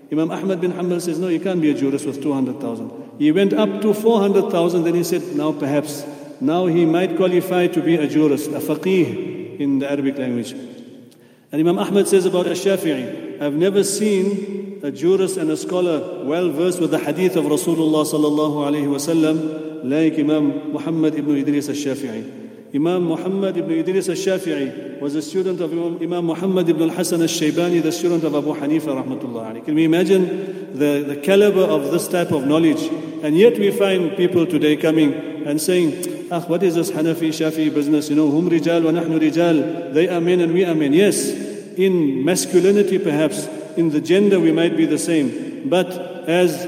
Imam 0.09 0.31
Ahmad 0.31 0.61
bin 0.61 0.71
Hanbal 0.71 1.01
says, 1.01 1.19
no, 1.19 1.27
you 1.27 1.41
can't 1.41 1.61
be 1.61 1.71
a 1.71 1.73
jurist 1.73 2.05
with 2.05 2.21
200,000. 2.21 3.19
He 3.19 3.31
went 3.33 3.51
up 3.51 3.81
to 3.81 3.93
400,000, 3.93 4.83
then 4.85 4.95
he 4.95 5.03
said, 5.03 5.35
now 5.35 5.51
perhaps, 5.51 6.05
now 6.39 6.67
he 6.67 6.85
might 6.85 7.17
qualify 7.17 7.67
to 7.67 7.81
be 7.81 7.95
a 7.95 8.07
jurist, 8.07 8.47
a 8.51 8.59
faqih 8.59 9.32
in 9.59 9.79
the 9.79 9.89
Arabic 9.89 10.17
language. 10.17 10.51
And 10.51 11.61
Imam 11.61 11.77
Ahmad 11.77 12.07
says 12.07 12.25
about 12.25 12.47
Ash-Shafi'i, 12.47 13.41
I've 13.41 13.53
never 13.53 13.83
seen 13.83 14.79
a 14.83 14.91
jurist 14.91 15.37
and 15.37 15.51
a 15.51 15.57
scholar 15.57 16.25
well 16.25 16.49
versed 16.49 16.81
with 16.81 16.91
the 16.91 16.99
hadith 16.99 17.35
of 17.35 17.45
Rasulullah 17.45 18.03
sallallahu 18.03 18.67
alayhi 18.67 18.87
wasallam 18.87 19.83
like 19.83 20.19
Imam 20.19 20.73
Muhammad 20.73 21.15
ibn 21.15 21.37
Idris 21.37 21.69
al-Shafi'i. 21.69 22.75
Imam 22.75 23.03
Muhammad 23.03 23.55
ibn 23.55 23.71
Idris 23.71 24.09
al-Shafi'i 24.09 24.99
was 24.99 25.13
a 25.15 25.21
student 25.21 25.61
of 25.61 25.71
Imam 25.71 26.25
Muhammad 26.25 26.67
ibn 26.67 26.89
al-Hasan 26.89 27.21
al-Shaybani, 27.21 27.83
the 27.83 27.91
student 27.91 28.23
of 28.23 28.33
Abu 28.33 28.55
Hanifa 28.55 29.03
rahmatullah 29.03 29.63
Can 29.63 29.75
we 29.75 29.83
imagine 29.83 30.77
the, 30.77 31.03
the 31.07 31.17
caliber 31.17 31.61
of 31.61 31.91
this 31.91 32.07
type 32.07 32.31
of 32.31 32.45
knowledge? 32.47 32.81
And 33.23 33.37
yet 33.37 33.57
we 33.59 33.71
find 33.71 34.17
people 34.17 34.45
today 34.45 34.75
coming 34.75 35.13
and 35.45 35.61
saying, 35.61 36.12
ah, 36.33 36.41
what 36.47 36.63
is 36.63 36.75
this 36.75 36.91
Hanafi, 36.91 37.29
Shafi 37.29 37.73
business? 37.73 38.09
You 38.09 38.15
know, 38.15 38.31
hum 38.31 38.49
rijal 38.49 38.83
wa 38.83 38.91
nahnu 38.91 39.19
rijal. 39.19 39.93
They 39.93 40.09
are 40.09 40.19
men 40.19 40.41
and 40.41 40.53
we 40.53 40.65
are 40.65 40.75
men. 40.75 40.93
Yes, 40.93 41.29
in 41.77 42.25
masculinity 42.25 42.99
perhaps, 42.99 43.47
in 43.77 43.89
the 43.89 44.01
gender 44.01 44.39
we 44.39 44.51
might 44.51 44.75
be 44.75 44.85
the 44.85 44.97
same. 44.97 45.69
But 45.69 45.87
as 46.27 46.65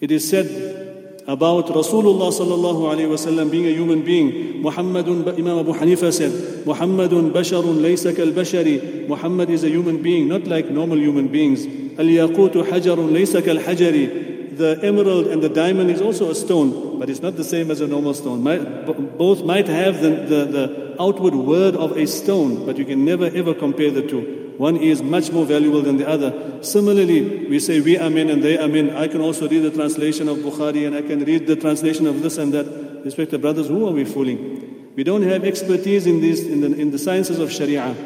it 0.00 0.10
is 0.10 0.28
said 0.28 0.46
about 1.28 1.66
Rasulullah 1.66 2.30
sallallahu 2.34 2.90
alayhi 2.92 3.08
wasallam 3.08 3.50
being 3.50 3.66
a 3.66 3.70
human 3.70 4.02
being. 4.02 4.62
Muhammadun, 4.62 5.38
Imam 5.38 5.58
Abu 5.60 5.72
Hanifa 5.72 6.12
said, 6.12 6.32
Muhammadun 6.64 7.30
basharun 7.30 7.78
laysa 7.78 8.14
kal 8.14 8.26
bashari. 8.26 9.06
Muhammad 9.06 9.50
is 9.50 9.62
a 9.62 9.68
human 9.68 10.02
being, 10.02 10.28
not 10.28 10.44
like 10.44 10.68
normal 10.70 10.98
human 10.98 11.28
beings. 11.28 11.64
Al 11.98 12.06
yaqutu 12.06 12.66
hajarun 12.66 13.10
laysa 13.10 13.44
kal 13.44 13.56
hajari. 13.56 14.56
The 14.56 14.80
emerald 14.82 15.28
and 15.28 15.40
the 15.42 15.48
diamond 15.48 15.90
is 15.90 16.02
also 16.02 16.30
a 16.30 16.34
stone, 16.34 16.91
but 17.02 17.10
it's 17.10 17.20
not 17.20 17.34
the 17.34 17.42
same 17.42 17.68
as 17.72 17.80
a 17.80 17.86
normal 17.88 18.14
stone. 18.14 18.44
both 19.18 19.42
might 19.42 19.66
have 19.66 20.00
the, 20.00 20.10
the, 20.10 20.44
the 20.44 21.02
outward 21.02 21.34
word 21.34 21.74
of 21.74 21.96
a 21.96 22.06
stone, 22.06 22.64
but 22.64 22.76
you 22.76 22.84
can 22.84 23.04
never 23.04 23.26
ever 23.26 23.52
compare 23.54 23.90
the 23.90 24.06
two. 24.06 24.54
One 24.56 24.76
is 24.76 25.02
much 25.02 25.32
more 25.32 25.44
valuable 25.44 25.82
than 25.82 25.96
the 25.96 26.08
other. 26.08 26.62
Similarly, 26.62 27.48
we 27.48 27.58
say 27.58 27.80
we 27.80 27.98
are 27.98 28.08
men 28.08 28.30
and 28.30 28.40
they 28.40 28.56
are 28.56 28.68
men. 28.68 28.90
I 28.90 29.08
can 29.08 29.20
also 29.20 29.48
read 29.48 29.64
the 29.64 29.72
translation 29.72 30.28
of 30.28 30.36
Bukhari 30.38 30.86
and 30.86 30.94
I 30.94 31.02
can 31.02 31.24
read 31.24 31.48
the 31.48 31.56
translation 31.56 32.06
of 32.06 32.22
this 32.22 32.38
and 32.38 32.54
that. 32.54 33.02
Respected 33.04 33.40
brothers, 33.40 33.66
who 33.66 33.88
are 33.88 33.90
we 33.90 34.04
fooling? 34.04 34.92
We 34.94 35.02
don't 35.02 35.22
have 35.22 35.42
expertise 35.42 36.06
in, 36.06 36.20
these, 36.20 36.46
in, 36.46 36.60
the, 36.60 36.72
in 36.72 36.92
the 36.92 37.00
sciences 37.00 37.40
of 37.40 37.50
Sharia. 37.50 37.96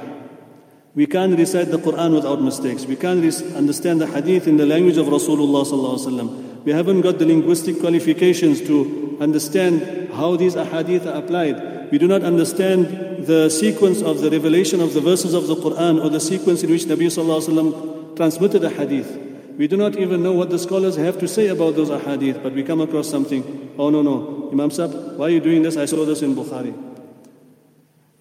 We 0.94 1.06
can't 1.06 1.36
recite 1.36 1.70
the 1.70 1.76
Quran 1.76 2.14
without 2.14 2.40
mistakes. 2.40 2.86
We 2.86 2.96
can't 2.96 3.22
understand 3.54 4.00
the 4.00 4.06
hadith 4.06 4.46
in 4.46 4.56
the 4.56 4.64
language 4.64 4.96
of 4.96 5.08
Rasulullah. 5.08 6.45
We 6.66 6.72
haven't 6.72 7.02
got 7.02 7.20
the 7.20 7.26
linguistic 7.26 7.78
qualifications 7.78 8.60
to 8.62 9.16
understand 9.20 10.12
how 10.12 10.34
these 10.34 10.56
ahadith 10.56 11.06
are 11.06 11.16
applied. 11.22 11.92
We 11.92 11.98
do 11.98 12.08
not 12.08 12.24
understand 12.24 13.24
the 13.24 13.48
sequence 13.50 14.02
of 14.02 14.20
the 14.20 14.30
revelation 14.30 14.80
of 14.80 14.92
the 14.92 15.00
verses 15.00 15.32
of 15.32 15.46
the 15.46 15.54
Quran 15.54 16.04
or 16.04 16.10
the 16.10 16.18
sequence 16.18 16.64
in 16.64 16.70
which 16.70 16.82
Nabi 16.86 18.16
transmitted 18.16 18.64
a 18.64 18.68
hadith. 18.68 19.16
We 19.56 19.68
do 19.68 19.76
not 19.76 19.96
even 19.96 20.24
know 20.24 20.32
what 20.32 20.50
the 20.50 20.58
scholars 20.58 20.96
have 20.96 21.20
to 21.20 21.28
say 21.28 21.46
about 21.46 21.76
those 21.76 21.88
ahadith, 21.88 22.42
but 22.42 22.52
we 22.52 22.64
come 22.64 22.80
across 22.80 23.08
something. 23.08 23.72
Oh, 23.78 23.90
no, 23.90 24.02
no. 24.02 24.50
Imam 24.50 24.72
Sahib, 24.72 25.16
why 25.16 25.26
are 25.26 25.30
you 25.30 25.40
doing 25.40 25.62
this? 25.62 25.76
I 25.76 25.84
saw 25.84 26.04
this 26.04 26.22
in 26.22 26.34
Bukhari. 26.34 26.74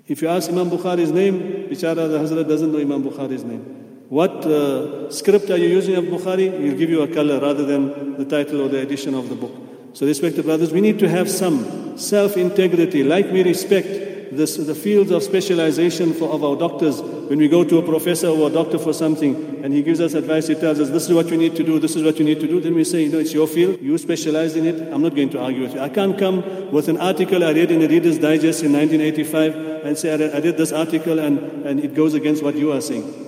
If 0.07 0.21
you 0.21 0.27
ask 0.27 0.51
Imam 0.51 0.69
Bukhari's 0.69 1.11
name, 1.11 1.67
Bichara, 1.67 2.07
the 2.07 2.19
Hazrat 2.19 2.47
doesn't 2.47 2.71
know 2.71 2.77
Imam 2.77 3.03
Bukhari's 3.03 3.43
name. 3.43 3.84
What 4.09 4.45
uh, 4.45 5.11
script 5.11 5.49
are 5.49 5.57
you 5.57 5.67
using 5.67 5.95
of 5.95 6.05
Bukhari? 6.05 6.61
He'll 6.61 6.77
give 6.77 6.91
you 6.91 7.01
a 7.01 7.07
color 7.07 7.39
rather 7.39 7.65
than 7.65 8.17
the 8.17 8.25
title 8.25 8.61
or 8.61 8.69
the 8.69 8.79
edition 8.79 9.15
of 9.15 9.29
the 9.29 9.35
book. 9.35 9.51
So, 9.93 10.05
respected 10.05 10.45
brothers, 10.45 10.71
we 10.71 10.81
need 10.81 10.99
to 10.99 11.09
have 11.09 11.29
some 11.29 11.97
self 11.97 12.37
integrity, 12.37 13.03
like 13.03 13.31
we 13.31 13.43
respect 13.43 13.87
this, 14.31 14.57
the 14.57 14.75
fields 14.75 15.09
of 15.09 15.23
specialization 15.23 16.13
for, 16.13 16.29
of 16.29 16.43
our 16.43 16.55
doctors. 16.55 17.01
When 17.01 17.39
we 17.39 17.47
go 17.47 17.63
to 17.63 17.79
a 17.79 17.81
professor 17.81 18.27
or 18.27 18.49
a 18.49 18.51
doctor 18.51 18.77
for 18.77 18.93
something 18.93 19.63
and 19.63 19.73
he 19.73 19.81
gives 19.81 19.99
us 19.99 20.13
advice, 20.13 20.47
he 20.47 20.53
tells 20.53 20.79
us, 20.79 20.89
This 20.89 21.07
is 21.07 21.13
what 21.13 21.27
you 21.29 21.37
need 21.37 21.55
to 21.55 21.63
do, 21.63 21.79
this 21.79 21.95
is 21.95 22.03
what 22.03 22.19
you 22.19 22.25
need 22.25 22.39
to 22.41 22.47
do, 22.47 22.59
then 22.59 22.75
we 22.75 22.83
say, 22.83 23.03
You 23.03 23.09
know, 23.11 23.19
it's 23.19 23.33
your 23.33 23.47
field, 23.47 23.81
you 23.81 23.97
specialize 23.97 24.55
in 24.55 24.67
it, 24.67 24.93
I'm 24.93 25.01
not 25.01 25.15
going 25.15 25.31
to 25.31 25.41
argue 25.41 25.63
with 25.63 25.73
you. 25.73 25.79
I 25.79 25.89
can't 25.89 26.17
come 26.19 26.71
with 26.71 26.89
an 26.89 26.97
article 26.97 27.43
I 27.43 27.53
read 27.53 27.71
in 27.71 27.79
the 27.79 27.87
Reader's 27.87 28.19
Digest 28.19 28.61
in 28.63 28.73
1985 28.73 29.85
and 29.85 29.97
say, 29.97 30.13
I 30.13 30.17
read, 30.17 30.35
I 30.35 30.39
read 30.45 30.57
this 30.57 30.71
article 30.71 31.17
and, 31.17 31.39
and 31.65 31.79
it 31.79 31.95
goes 31.95 32.13
against 32.13 32.43
what 32.43 32.55
you 32.55 32.71
are 32.71 32.81
saying. 32.81 33.24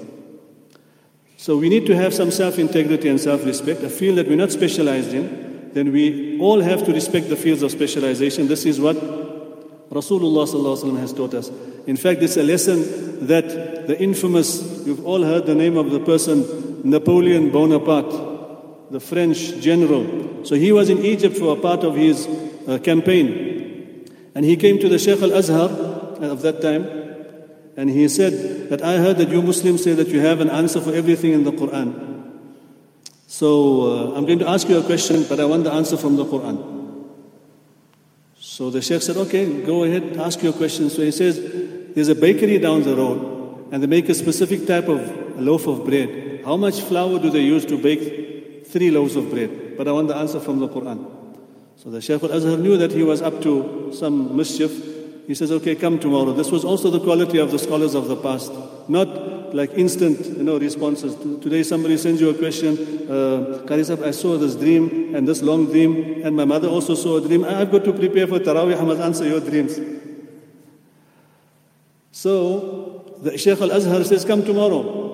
So 1.48 1.56
we 1.56 1.70
need 1.70 1.86
to 1.86 1.96
have 1.96 2.14
some 2.14 2.30
self 2.30 2.60
integrity 2.60 3.08
and 3.08 3.18
self 3.18 3.46
respect, 3.46 3.82
a 3.82 3.90
field 3.90 4.18
that 4.18 4.28
we're 4.28 4.36
not 4.36 4.52
specialized 4.52 5.14
in. 5.14 5.72
Then 5.72 5.94
we 5.94 6.38
all 6.42 6.60
have 6.60 6.84
to 6.84 6.92
respect 6.92 7.30
the 7.30 7.38
fields 7.38 7.62
of 7.64 7.72
specialization. 7.72 8.50
This 8.50 8.66
is 8.66 8.82
what 8.82 8.98
Rasulullah 9.90 11.00
has 11.00 11.14
taught 11.14 11.34
us. 11.36 11.50
In 11.86 11.96
fact, 11.96 12.22
it's 12.22 12.36
a 12.36 12.44
lesson 12.44 13.28
that 13.28 13.88
the 13.88 13.98
infamous, 13.98 14.86
you've 14.86 15.06
all 15.06 15.24
heard 15.24 15.46
the 15.46 15.56
name 15.56 15.78
of 15.78 15.90
the 15.90 16.02
person, 16.02 16.82
Napoleon 16.84 17.50
Bonaparte, 17.50 18.92
the 18.92 19.00
French 19.00 19.58
general. 19.62 20.44
So 20.44 20.56
he 20.56 20.74
was 20.74 20.90
in 20.90 20.98
Egypt 20.98 21.38
for 21.38 21.58
a 21.58 21.62
part 21.62 21.86
of 21.86 21.96
his 21.96 22.28
uh, 22.28 22.80
campaign. 22.80 24.06
And 24.36 24.44
he 24.44 24.58
came 24.58 24.80
to 24.80 24.90
the 24.90 25.00
Sheikh 25.00 25.22
al 25.22 25.32
Azhar 25.32 25.70
of 25.70 26.42
that 26.42 26.62
time. 26.62 27.07
And 27.78 27.92
he 27.92 28.08
said 28.10 28.70
that 28.70 28.82
I 28.84 28.98
heard 28.98 29.18
that 29.18 29.30
you 29.30 29.42
Muslims 29.42 29.84
say 29.84 29.94
that 29.94 30.08
you 30.08 30.20
have 30.20 30.42
an 30.42 30.50
answer 30.50 30.82
for 30.82 30.94
everything 30.94 31.32
in 31.32 31.44
the 31.44 31.52
Quran. 31.52 32.08
So 33.28 34.14
uh, 34.14 34.18
I'm 34.18 34.26
going 34.26 34.40
to 34.40 34.50
ask 34.50 34.68
you 34.68 34.80
a 34.80 34.84
question, 34.84 35.26
but 35.30 35.40
I 35.40 35.46
want 35.46 35.64
the 35.64 35.72
answer 35.72 35.96
from 35.96 36.16
the 36.16 36.26
Quran. 36.26 36.58
So 38.40 38.72
the 38.72 38.82
Sheikh 38.82 39.04
said, 39.04 39.18
okay, 39.18 39.62
go 39.62 39.84
ahead, 39.84 40.18
ask 40.18 40.42
your 40.42 40.54
question. 40.54 40.90
So 40.90 41.04
he 41.04 41.12
says, 41.12 41.40
there's 41.94 42.08
a 42.08 42.16
bakery 42.16 42.58
down 42.58 42.82
the 42.82 42.96
road, 42.96 43.68
and 43.72 43.84
they 43.84 43.88
make 43.88 44.10
a 44.10 44.16
specific 44.16 44.66
type 44.66 44.88
of 44.88 45.40
loaf 45.40 45.68
of 45.68 45.86
bread. 45.86 46.42
How 46.44 46.58
much 46.58 46.82
flour 46.82 47.20
do 47.20 47.30
they 47.30 47.42
use 47.42 47.64
to 47.66 47.78
bake 47.78 48.66
three 48.66 48.90
loaves 48.90 49.16
of 49.16 49.30
bread? 49.30 49.78
But 49.78 49.88
I 49.88 49.92
want 49.92 50.08
the 50.08 50.16
answer 50.16 50.40
from 50.40 50.58
the 50.58 50.68
Quran. 50.68 51.06
So 51.76 51.92
the 51.92 52.02
Shaykh 52.02 52.24
al-Azhar 52.24 52.58
knew 52.58 52.78
that 52.78 52.92
he 52.92 53.04
was 53.04 53.22
up 53.22 53.40
to 53.44 53.92
some 53.94 54.36
mischief. 54.36 54.97
He 55.28 55.36
says, 55.36 55.52
okay, 55.52 55.76
come 55.76 56.00
tomorrow. 56.00 56.32
This 56.32 56.52
was 56.52 56.64
also 56.64 56.90
the 56.90 57.02
quality 57.02 57.38
of 57.38 57.52
the 57.52 57.60
scholars 57.60 57.96
of 57.96 58.08
the 58.08 58.16
past. 58.16 58.50
Not 58.88 59.54
like 59.54 59.72
instant, 59.74 60.26
you 60.26 60.44
know, 60.44 60.58
responses. 60.58 61.16
Today 61.42 61.64
somebody 61.64 61.98
sends 61.98 62.22
you 62.22 62.30
a 62.30 62.34
question, 62.34 63.12
uh, 63.12 63.66
I 63.70 64.12
saw 64.12 64.38
this 64.38 64.56
dream 64.56 65.14
and 65.14 65.28
this 65.28 65.42
long 65.42 65.66
dream, 65.66 66.22
and 66.24 66.34
my 66.34 66.46
mother 66.46 66.70
also 66.70 66.96
saw 66.96 67.18
a 67.18 67.22
dream. 67.22 67.44
I've 67.44 67.70
got 67.70 67.84
to 67.84 67.92
prepare 67.92 68.26
for 68.26 68.40
Taraweeh, 68.40 68.80
I 68.80 68.84
must 68.84 69.02
answer 69.02 69.28
your 69.28 69.42
dreams. 69.42 69.78
So, 72.14 73.18
the 73.22 73.38
Shaykh 73.38 73.60
al-Azhar 73.60 74.06
says, 74.06 74.24
come 74.24 74.46
tomorrow. 74.46 75.06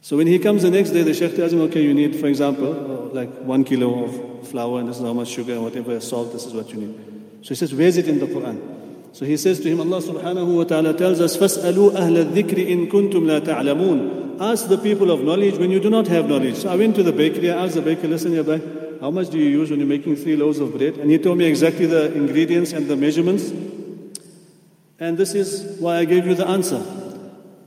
So 0.00 0.16
when 0.16 0.26
he 0.26 0.40
comes 0.40 0.62
the 0.62 0.70
next 0.70 0.90
day, 0.90 1.02
the 1.02 1.14
Shaykh 1.14 1.36
tells 1.36 1.52
him, 1.52 1.60
okay, 1.62 1.82
you 1.82 1.94
need, 1.94 2.16
for 2.16 2.26
example, 2.26 3.10
like 3.12 3.30
one 3.38 3.62
kilo 3.62 4.04
of 4.04 4.48
flour, 4.48 4.80
and 4.80 4.88
this 4.88 4.96
is 4.96 5.02
how 5.02 5.12
much 5.12 5.28
sugar, 5.28 5.52
and 5.52 5.62
whatever 5.62 5.98
salt, 6.00 6.32
this 6.32 6.44
is 6.44 6.52
what 6.52 6.68
you 6.70 6.76
need. 6.80 7.13
So 7.43 7.49
he 7.49 7.55
says, 7.55 7.73
where's 7.73 7.97
it 7.97 8.07
in 8.07 8.19
the 8.19 8.27
Quran? 8.27 8.79
So 9.11 9.25
he 9.25 9.37
says 9.37 9.59
to 9.61 9.69
him, 9.69 9.79
Allah 9.79 10.01
subhanahu 10.01 10.57
wa 10.57 10.63
ta'ala 10.63 10.93
tells 10.93 11.19
us, 11.19 11.35
فَاسْأَلُوا 11.37 11.91
أَهْلَ 11.91 12.31
الذِّكْرِ 12.31 12.67
إِن 12.67 12.91
كُنْتُمْ 12.91 13.23
لَا 13.25 13.39
تَعْلَمُونَ 13.39 14.41
Ask 14.41 14.69
the 14.69 14.77
people 14.77 15.11
of 15.11 15.21
knowledge 15.23 15.57
when 15.57 15.71
you 15.71 15.79
do 15.79 15.89
not 15.89 16.07
have 16.07 16.29
knowledge. 16.29 16.55
So 16.55 16.69
I 16.69 16.75
went 16.75 16.95
to 16.95 17.03
the 17.03 17.11
bakery, 17.11 17.51
I 17.51 17.65
asked 17.65 17.75
the 17.75 17.81
baker, 17.81 18.07
listen, 18.07 18.33
yeah, 18.33 18.43
boy, 18.43 18.61
how 19.01 19.11
much 19.11 19.29
do 19.29 19.37
you 19.37 19.49
use 19.49 19.69
when 19.69 19.79
you're 19.79 19.87
making 19.87 20.15
three 20.17 20.35
loaves 20.35 20.59
of 20.59 20.77
bread? 20.77 20.97
And 20.97 21.09
he 21.09 21.17
told 21.17 21.37
me 21.37 21.45
exactly 21.45 21.85
the 21.85 22.13
ingredients 22.13 22.71
and 22.71 22.87
the 22.87 22.95
measurements. 22.95 23.49
And 24.99 25.17
this 25.17 25.33
is 25.33 25.79
why 25.79 25.97
I 25.97 26.05
gave 26.05 26.25
you 26.27 26.35
the 26.35 26.47
answer. 26.47 26.83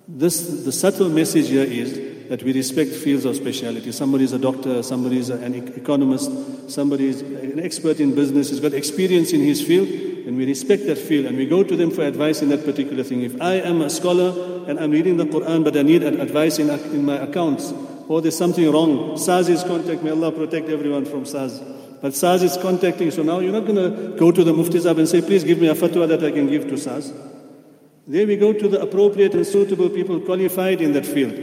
This, 0.06 0.64
the 0.64 0.72
subtle 0.72 1.08
message 1.08 1.48
here 1.48 1.64
is 1.64 2.05
that 2.29 2.43
we 2.43 2.53
respect 2.53 2.91
fields 2.91 3.25
of 3.25 3.35
speciality. 3.35 3.91
Somebody 3.91 4.25
is 4.25 4.33
a 4.33 4.39
doctor, 4.39 4.83
somebody 4.83 5.19
is 5.19 5.29
an 5.29 5.53
economist, 5.53 6.31
somebody 6.69 7.07
is 7.07 7.21
an 7.21 7.59
expert 7.59 7.99
in 7.99 8.15
business, 8.15 8.49
He's 8.49 8.59
got 8.59 8.73
experience 8.73 9.33
in 9.33 9.41
his 9.41 9.61
field 9.61 9.87
and 10.27 10.35
we 10.35 10.45
respect 10.45 10.85
that 10.87 10.97
field 10.97 11.25
and 11.25 11.37
we 11.37 11.45
go 11.45 11.63
to 11.63 11.75
them 11.75 11.89
for 11.89 12.03
advice 12.03 12.41
in 12.41 12.49
that 12.49 12.65
particular 12.65 13.03
thing. 13.03 13.21
If 13.21 13.41
I 13.41 13.55
am 13.55 13.81
a 13.81 13.89
scholar 13.89 14.65
and 14.69 14.77
I'm 14.79 14.91
reading 14.91 15.15
the 15.15 15.25
Quran 15.25 15.63
but 15.63 15.77
I 15.77 15.83
need 15.83 16.03
advice 16.03 16.59
in, 16.59 16.69
in 16.69 17.05
my 17.05 17.15
accounts 17.15 17.73
or 18.09 18.21
there's 18.21 18.37
something 18.37 18.69
wrong, 18.69 19.17
SARS 19.17 19.47
is 19.47 19.63
contact, 19.63 20.03
may 20.03 20.11
Allah 20.11 20.31
protect 20.31 20.69
everyone 20.69 21.05
from 21.05 21.25
SARS. 21.25 21.61
But 22.01 22.13
SARS 22.13 22.43
is 22.43 22.57
contacting, 22.57 23.09
so 23.09 23.23
now 23.23 23.39
you're 23.39 23.53
not 23.53 23.65
going 23.65 23.75
to 23.75 24.17
go 24.17 24.31
to 24.31 24.43
the 24.43 24.53
Mufti 24.53 24.77
and 24.87 25.09
say, 25.09 25.21
please 25.21 25.43
give 25.43 25.59
me 25.59 25.67
a 25.67 25.73
fatwa 25.73 26.07
that 26.07 26.23
I 26.23 26.31
can 26.31 26.47
give 26.47 26.67
to 26.67 26.77
SARS. 26.77 27.11
There 28.05 28.27
we 28.27 28.37
go 28.37 28.53
to 28.53 28.67
the 28.67 28.81
appropriate 28.81 29.33
and 29.33 29.45
suitable 29.45 29.89
people 29.89 30.19
qualified 30.19 30.81
in 30.81 30.93
that 30.93 31.05
field. 31.05 31.33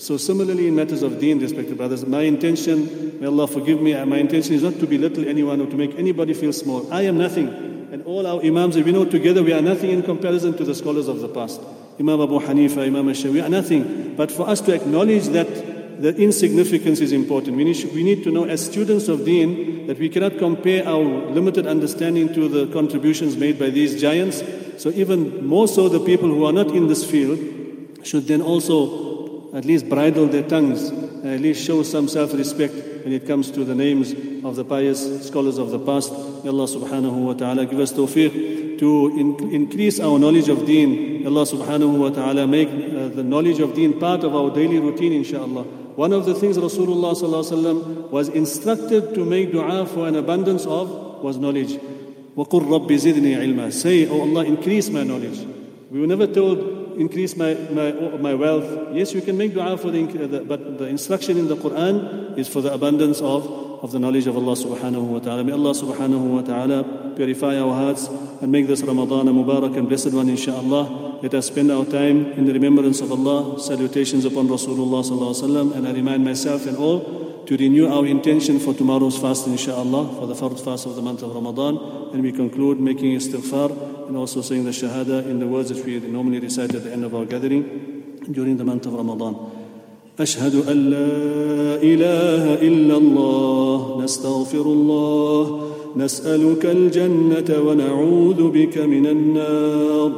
So 0.00 0.16
similarly 0.16 0.66
in 0.66 0.74
matters 0.74 1.02
of 1.02 1.20
deen, 1.20 1.40
respected 1.40 1.76
brothers, 1.76 2.06
my 2.06 2.22
intention, 2.22 3.20
may 3.20 3.26
Allah 3.26 3.46
forgive 3.46 3.82
me, 3.82 3.92
my 4.06 4.16
intention 4.16 4.54
is 4.54 4.62
not 4.62 4.78
to 4.80 4.86
belittle 4.86 5.28
anyone 5.28 5.60
or 5.60 5.66
to 5.66 5.76
make 5.76 5.94
anybody 5.98 6.32
feel 6.32 6.54
small. 6.54 6.90
I 6.90 7.02
am 7.02 7.18
nothing. 7.18 7.48
And 7.92 8.02
all 8.04 8.26
our 8.26 8.42
Imams, 8.42 8.76
we 8.76 8.92
know 8.92 9.04
together, 9.04 9.42
we 9.42 9.52
are 9.52 9.60
nothing 9.60 9.90
in 9.90 10.02
comparison 10.02 10.56
to 10.56 10.64
the 10.64 10.74
scholars 10.74 11.06
of 11.06 11.20
the 11.20 11.28
past. 11.28 11.60
Imam 12.00 12.18
Abu 12.18 12.40
Hanifa, 12.40 12.86
Imam 12.86 13.08
Shafi, 13.08 13.30
we 13.30 13.40
are 13.42 13.50
nothing. 13.50 14.16
But 14.16 14.32
for 14.32 14.48
us 14.48 14.62
to 14.62 14.74
acknowledge 14.74 15.26
that 15.26 16.00
the 16.00 16.16
insignificance 16.16 17.00
is 17.00 17.12
important. 17.12 17.58
We 17.58 17.64
need, 17.64 17.92
we 17.92 18.02
need 18.02 18.24
to 18.24 18.30
know 18.30 18.44
as 18.44 18.64
students 18.64 19.08
of 19.08 19.26
deen 19.26 19.86
that 19.86 19.98
we 19.98 20.08
cannot 20.08 20.38
compare 20.38 20.88
our 20.88 21.04
limited 21.30 21.66
understanding 21.66 22.32
to 22.32 22.48
the 22.48 22.72
contributions 22.72 23.36
made 23.36 23.58
by 23.58 23.68
these 23.68 24.00
giants. 24.00 24.42
So 24.78 24.88
even 24.92 25.46
more 25.46 25.68
so 25.68 25.90
the 25.90 26.00
people 26.00 26.30
who 26.30 26.46
are 26.46 26.54
not 26.54 26.68
in 26.68 26.86
this 26.88 27.04
field 27.04 27.38
should 28.02 28.26
then 28.28 28.40
also 28.40 29.09
at 29.53 29.65
least 29.65 29.89
bridle 29.89 30.27
their 30.27 30.43
tongues, 30.43 30.91
at 31.23 31.39
least 31.39 31.63
show 31.63 31.83
some 31.83 32.07
self-respect 32.07 32.73
when 33.03 33.13
it 33.13 33.25
comes 33.25 33.51
to 33.51 33.63
the 33.63 33.75
names 33.75 34.13
of 34.43 34.55
the 34.55 34.65
pious 34.65 35.27
scholars 35.27 35.57
of 35.57 35.71
the 35.71 35.79
past. 35.79 36.11
May 36.43 36.49
Allah 36.49 36.67
subhanahu 36.67 37.25
wa 37.25 37.33
ta'ala 37.33 37.65
give 37.65 37.79
us 37.79 37.93
tawfiq 37.93 38.79
to 38.79 39.07
in, 39.17 39.53
increase 39.53 39.99
our 39.99 40.19
knowledge 40.19 40.49
of 40.49 40.65
deen. 40.65 41.21
May 41.21 41.27
Allah 41.27 41.43
subhanahu 41.43 41.97
wa 41.97 42.09
ta'ala 42.09 42.47
make 42.47 42.67
uh, 42.67 43.09
the 43.09 43.23
knowledge 43.23 43.59
of 43.59 43.73
deen 43.73 43.99
part 43.99 44.23
of 44.23 44.35
our 44.35 44.53
daily 44.53 44.79
routine, 44.79 45.13
inshallah. 45.13 45.63
One 45.95 46.11
of 46.11 46.25
the 46.25 46.35
things 46.35 46.57
Rasulullah 46.57 47.15
sallallahu 47.15 48.11
was 48.11 48.27
instructed 48.27 49.15
to 49.15 49.23
make 49.23 49.51
dua 49.53 49.85
for 49.85 50.07
an 50.07 50.15
abundance 50.15 50.65
of 50.65 51.23
was 51.23 51.37
knowledge. 51.37 51.79
وَقُلْ 52.35 52.67
رَبِّ 52.67 52.87
زِدْنِي 52.87 53.37
عِلْمًا 53.37 53.71
Say, 53.71 54.07
Oh 54.09 54.21
Allah, 54.21 54.43
increase 54.43 54.89
my 54.89 55.03
knowledge. 55.03 55.39
We 55.89 56.01
were 56.01 56.07
never 56.07 56.27
told, 56.27 56.78
increase 56.96 57.36
my, 57.36 57.54
my, 57.70 57.92
my 58.18 58.34
wealth. 58.34 58.94
Yes, 58.94 59.12
you 59.14 59.20
can 59.22 59.36
make 59.36 59.54
dua 59.54 59.76
for 59.76 59.90
the, 59.90 60.44
but 60.46 60.78
the 60.78 60.86
instruction 60.86 61.38
in 61.38 61.48
the 61.48 61.56
Quran 61.56 62.38
is 62.38 62.48
for 62.48 62.60
the 62.60 62.72
abundance 62.72 63.20
of 63.20 63.70
of 63.80 63.92
the 63.92 63.98
knowledge 63.98 64.26
of 64.26 64.36
Allah 64.36 64.52
subhanahu 64.52 65.04
wa 65.04 65.18
ta'ala. 65.20 65.42
May 65.42 65.52
Allah 65.52 65.72
subhanahu 65.72 66.20
wa 66.20 66.42
ta'ala 66.42 67.16
purify 67.16 67.56
our 67.58 67.72
hearts 67.72 68.08
and 68.08 68.52
make 68.52 68.66
this 68.66 68.82
Ramadan 68.82 69.28
a 69.28 69.32
Mubarak 69.32 69.76
and 69.76 69.88
blessed 69.88 70.12
one, 70.12 70.26
inshaAllah. 70.26 71.22
Let 71.22 71.34
us 71.34 71.46
spend 71.46 71.70
our 71.70 71.86
time 71.86 72.32
in 72.32 72.44
the 72.44 72.52
remembrance 72.52 73.00
of 73.00 73.10
Allah, 73.10 73.58
salutations 73.58 74.26
upon 74.26 74.48
Rasulullah 74.48 75.00
sallallahu 75.00 75.32
alaihi 75.32 75.48
wasallam, 75.48 75.76
and 75.76 75.88
I 75.88 75.92
remind 75.92 76.24
myself 76.24 76.66
and 76.66 76.76
all 76.76 77.29
to 77.50 77.56
renew 77.56 77.88
our 77.88 78.06
intention 78.06 78.60
for 78.60 78.72
tomorrow's 78.72 79.18
fast, 79.18 79.48
inshaAllah, 79.48 80.20
for 80.20 80.28
the 80.28 80.36
first 80.36 80.64
fast 80.64 80.86
of 80.86 80.94
the 80.94 81.02
month 81.02 81.20
of 81.22 81.34
Ramadan. 81.34 81.78
And 82.12 82.22
we 82.22 82.30
conclude 82.30 82.78
making 82.78 83.16
istighfar 83.16 84.06
and 84.06 84.16
also 84.16 84.40
saying 84.40 84.66
the 84.66 84.70
Shahada 84.70 85.26
in 85.26 85.40
the 85.40 85.48
words 85.48 85.70
that 85.70 85.84
we 85.84 85.98
normally 85.98 86.38
recite 86.38 86.72
at 86.72 86.84
the 86.84 86.92
end 86.92 87.04
of 87.04 87.12
our 87.12 87.24
gathering 87.24 88.22
during 88.30 88.56
the 88.56 88.62
month 88.64 88.86
of 88.86 88.94
Ramadan. 88.94 89.34
أشهد 90.18 90.68
أن 90.68 90.90
لا 90.90 91.82
إله 91.82 92.54
إلا 92.54 92.96
الله 92.96 94.04
نستغفر 94.04 94.62
الله 94.62 95.70
نسألك 95.96 96.66
الجنة 96.66 97.60
ونعوذ 97.66 98.50
بك 98.50 98.78
من 98.78 99.06
النار 99.06 100.12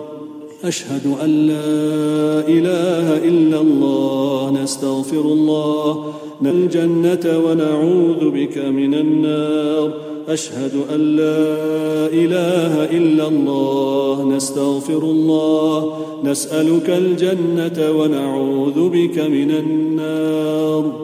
أشهد 0.64 1.06
أن 1.06 1.30
لا 1.46 2.48
إله 2.48 3.24
إلا 3.24 3.60
الله 3.60 4.50
نستغفر 4.62 5.20
الله 5.20 6.14
الجنة 6.40 7.38
ونعوذ 7.46 8.30
بك 8.30 8.58
من 8.58 8.94
النار. 8.94 9.92
أشهد 10.28 10.72
أن 10.94 11.16
لا 11.16 12.06
إله 12.06 12.84
إلا 12.84 13.28
الله. 13.28 14.32
نستغفر 14.36 14.98
الله. 14.98 15.98
نسألك 16.24 16.90
الجنة 16.90 17.90
ونعوذ 17.90 18.88
بك 18.88 19.18
من 19.18 19.50
النار. 19.50 21.01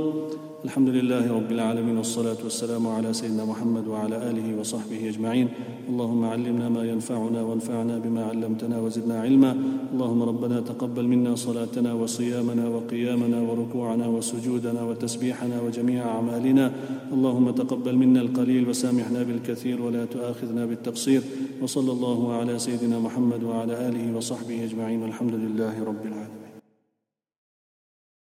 الحمد 0.64 0.88
لله 0.88 1.32
رب 1.32 1.52
العالمين 1.52 1.96
والصلاة 1.96 2.36
والسلام 2.44 2.86
على 2.86 3.12
سيدنا 3.12 3.44
محمد 3.44 3.86
وعلى 3.86 4.30
آله 4.30 4.58
وصحبه 4.60 5.08
أجمعين. 5.08 5.48
اللهم 5.88 6.24
علمنا 6.24 6.68
ما 6.68 6.84
ينفعنا 6.84 7.42
وانفعنا 7.42 7.98
بما 7.98 8.24
علمتنا 8.24 8.80
وزدنا 8.80 9.20
علما. 9.20 9.56
اللهم 9.92 10.22
ربنا 10.22 10.60
تقبل 10.60 11.06
منا 11.06 11.34
صلاتنا 11.34 11.92
وصيامنا 11.92 12.68
وقيامنا 12.68 13.40
وركوعنا 13.40 14.06
وسجودنا 14.06 14.82
وتسبيحنا 14.82 15.60
وجميع 15.60 16.08
أعمالنا. 16.08 16.72
اللهم 17.12 17.50
تقبل 17.50 17.96
منا 17.96 18.20
القليل 18.20 18.68
وسامحنا 18.68 19.22
بالكثير 19.22 19.82
ولا 19.82 20.04
تؤاخذنا 20.04 20.66
بالتقصير. 20.66 21.22
وصلى 21.62 21.92
الله 21.92 22.32
على 22.32 22.58
سيدنا 22.58 22.98
محمد 22.98 23.42
وعلى 23.42 23.88
آله 23.88 24.16
وصحبه 24.16 24.64
أجمعين. 24.64 25.02
والحمد 25.02 25.34
لله 25.34 25.84
رب 25.84 26.02
العالمين. 26.06 26.37